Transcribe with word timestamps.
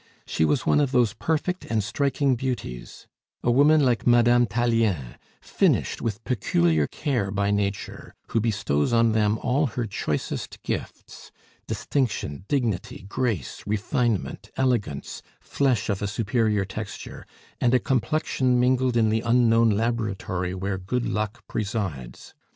She 0.25 0.45
was 0.45 0.65
one 0.65 0.79
of 0.79 0.91
those 0.91 1.13
perfect 1.13 1.63
and 1.65 1.83
striking 1.83 2.35
beauties 2.35 3.05
a 3.43 3.51
woman 3.51 3.85
like 3.85 4.07
Madame 4.07 4.47
Tallien, 4.47 5.15
finished 5.43 6.01
with 6.01 6.23
peculiar 6.23 6.87
care 6.87 7.29
by 7.29 7.51
Nature, 7.51 8.15
who 8.29 8.39
bestows 8.41 8.93
on 8.93 9.11
them 9.11 9.37
all 9.43 9.67
her 9.67 9.85
choicest 9.85 10.59
gifts 10.63 11.31
distinction, 11.67 12.45
dignity, 12.47 13.05
grace, 13.09 13.61
refinement, 13.67 14.49
elegance, 14.57 15.21
flesh 15.39 15.87
of 15.87 16.01
a 16.01 16.07
superior 16.07 16.65
texture, 16.65 17.23
and 17.59 17.75
a 17.75 17.79
complexion 17.79 18.59
mingled 18.59 18.97
in 18.97 19.09
the 19.09 19.21
unknown 19.21 19.69
laboratory 19.69 20.55
where 20.55 20.79
good 20.79 21.05
luck 21.05 21.43
presides. 21.47 22.33